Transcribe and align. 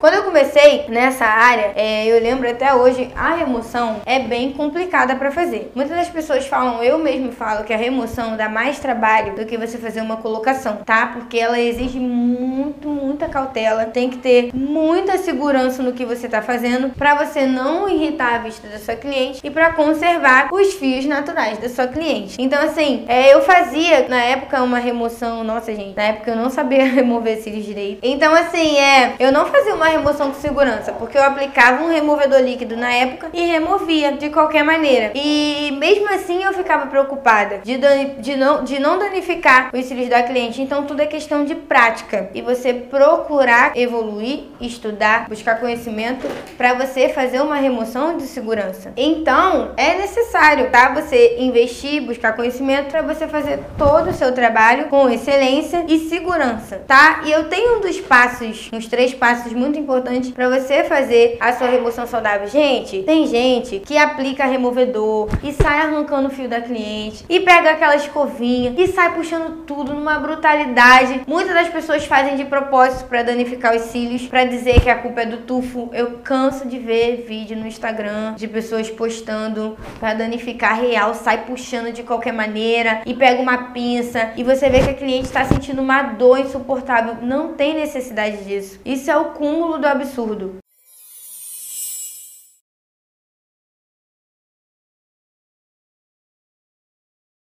Quando 0.00 0.14
eu 0.14 0.22
comecei 0.22 0.84
nessa 0.88 1.24
área, 1.24 1.72
é, 1.74 2.06
eu 2.06 2.22
lembro 2.22 2.48
até 2.48 2.72
hoje, 2.72 3.10
a 3.16 3.34
remoção 3.34 4.00
é 4.06 4.20
bem 4.20 4.52
complicada 4.52 5.16
para 5.16 5.32
fazer. 5.32 5.72
Muitas 5.74 5.96
das 5.96 6.08
pessoas 6.08 6.46
falam, 6.46 6.84
eu 6.84 7.00
mesmo 7.00 7.32
falo, 7.32 7.64
que 7.64 7.72
a 7.72 7.76
remoção 7.76 8.36
dá 8.36 8.48
mais 8.48 8.78
trabalho 8.78 9.34
do 9.34 9.44
que 9.44 9.58
você 9.58 9.76
fazer 9.76 10.00
uma 10.00 10.18
colocação, 10.18 10.76
tá? 10.86 11.08
Porque 11.08 11.36
ela 11.36 11.58
exige 11.58 11.98
muito, 11.98 12.86
muita 12.88 13.28
cautela, 13.28 13.86
tem 13.86 14.08
que 14.08 14.18
ter 14.18 14.54
muita 14.54 15.18
segurança 15.18 15.82
no 15.82 15.92
que 15.92 16.04
você 16.04 16.28
tá 16.28 16.40
fazendo 16.42 16.90
para 16.90 17.16
você 17.16 17.44
não 17.44 17.88
irritar 17.88 18.36
a 18.36 18.38
vista 18.38 18.68
da 18.68 18.78
sua 18.78 18.94
cliente 18.94 19.40
e 19.42 19.50
para 19.50 19.72
conservar 19.72 20.48
os 20.52 20.74
fios 20.74 21.06
naturais 21.06 21.58
da 21.58 21.68
sua 21.68 21.88
cliente. 21.88 22.36
Então, 22.38 22.62
assim, 22.62 23.04
é, 23.08 23.34
eu 23.34 23.42
fazia 23.42 24.06
na 24.08 24.22
época 24.22 24.62
uma 24.62 24.78
remoção, 24.78 25.42
nossa 25.42 25.74
gente, 25.74 25.96
na 25.96 26.04
época 26.04 26.30
eu 26.30 26.36
não 26.36 26.50
sabia 26.50 26.84
remover 26.86 27.38
cílios 27.38 27.66
direito. 27.66 27.98
Então, 28.00 28.32
assim, 28.32 28.78
é, 28.78 29.16
eu 29.18 29.32
não 29.32 29.44
fazia 29.46 29.74
uma 29.74 29.87
remoção 29.88 30.30
com 30.30 30.40
segurança, 30.40 30.92
porque 30.92 31.16
eu 31.16 31.22
aplicava 31.22 31.82
um 31.82 31.88
removedor 31.88 32.40
líquido 32.40 32.76
na 32.76 32.92
época 32.92 33.30
e 33.32 33.46
removia 33.46 34.12
de 34.12 34.30
qualquer 34.30 34.64
maneira. 34.64 35.12
E 35.14 35.74
mesmo 35.78 36.08
assim 36.12 36.42
eu 36.42 36.52
ficava 36.52 36.86
preocupada 36.86 37.58
de, 37.58 37.78
de, 38.18 38.36
não, 38.36 38.64
de 38.64 38.78
não 38.78 38.98
danificar 38.98 39.70
os 39.72 39.84
cílios 39.84 40.08
da 40.08 40.22
cliente. 40.22 40.60
Então 40.62 40.84
tudo 40.84 41.00
é 41.00 41.06
questão 41.06 41.44
de 41.44 41.54
prática 41.54 42.30
e 42.34 42.42
você 42.42 42.72
procurar 42.72 43.76
evoluir, 43.76 44.44
estudar, 44.60 45.28
buscar 45.28 45.60
conhecimento 45.60 46.26
para 46.56 46.74
você 46.74 47.08
fazer 47.08 47.40
uma 47.40 47.56
remoção 47.56 48.16
de 48.16 48.24
segurança. 48.24 48.92
Então 48.96 49.72
é 49.76 49.94
necessário, 49.96 50.70
tá? 50.70 50.92
Você 50.94 51.36
investir, 51.38 52.02
buscar 52.02 52.34
conhecimento 52.34 52.90
para 52.90 53.02
você 53.02 53.26
fazer 53.26 53.60
todo 53.76 54.10
o 54.10 54.14
seu 54.14 54.32
trabalho 54.32 54.86
com 54.86 55.08
excelência 55.08 55.84
e 55.88 55.98
segurança, 56.08 56.82
tá? 56.86 57.22
E 57.24 57.32
eu 57.32 57.48
tenho 57.48 57.78
um 57.78 57.80
dos 57.80 58.00
passos, 58.00 58.68
uns 58.72 58.86
três 58.86 59.14
passos 59.14 59.52
muito 59.52 59.77
importante 59.78 60.32
para 60.32 60.48
você 60.48 60.84
fazer 60.84 61.36
a 61.40 61.52
sua 61.52 61.68
remoção 61.68 62.06
saudável. 62.06 62.48
Gente, 62.48 63.02
tem 63.02 63.26
gente 63.26 63.80
que 63.80 63.96
aplica 63.96 64.44
removedor 64.44 65.28
e 65.42 65.52
sai 65.52 65.80
arrancando 65.80 66.28
o 66.28 66.30
fio 66.30 66.48
da 66.48 66.60
cliente 66.60 67.24
e 67.28 67.40
pega 67.40 67.70
aquela 67.70 67.96
escovinha 67.96 68.74
e 68.76 68.86
sai 68.88 69.14
puxando 69.14 69.64
tudo 69.64 69.94
numa 69.94 70.18
brutalidade. 70.18 71.22
Muitas 71.26 71.54
das 71.54 71.68
pessoas 71.68 72.04
fazem 72.04 72.36
de 72.36 72.44
propósito 72.44 73.06
para 73.08 73.22
danificar 73.22 73.74
os 73.74 73.82
cílios, 73.82 74.26
para 74.26 74.44
dizer 74.44 74.80
que 74.80 74.90
a 74.90 74.98
culpa 74.98 75.22
é 75.22 75.26
do 75.26 75.38
tufo. 75.38 75.90
Eu 75.92 76.18
canso 76.22 76.66
de 76.66 76.78
ver 76.78 77.24
vídeo 77.26 77.56
no 77.56 77.66
Instagram 77.66 78.34
de 78.34 78.48
pessoas 78.48 78.90
postando 78.90 79.76
para 80.00 80.14
danificar 80.14 80.80
real, 80.80 81.14
sai 81.14 81.44
puxando 81.44 81.92
de 81.92 82.02
qualquer 82.02 82.32
maneira 82.32 83.02
e 83.06 83.14
pega 83.14 83.40
uma 83.40 83.72
pinça 83.72 84.32
e 84.36 84.42
você 84.42 84.68
vê 84.68 84.80
que 84.80 84.90
a 84.90 84.94
cliente 84.94 85.26
está 85.26 85.44
sentindo 85.44 85.80
uma 85.82 86.02
dor 86.02 86.38
insuportável. 86.38 87.16
Não 87.22 87.54
tem 87.54 87.74
necessidade 87.74 88.44
disso. 88.44 88.80
Isso 88.84 89.10
é 89.10 89.16
o 89.16 89.26
cúmulo 89.68 89.78
do 89.78 89.86
absurdo. 89.86 90.67